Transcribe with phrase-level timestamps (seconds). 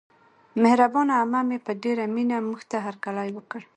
[0.61, 3.61] مهربانه عمه مې په ډېره مینه موږته هرکلی وکړ.